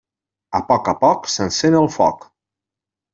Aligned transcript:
A 0.59 0.61
poc 0.69 0.89
a 0.93 0.95
poc 1.03 1.29
s'encén 1.33 1.77
el 1.83 1.91
foc. 1.99 2.27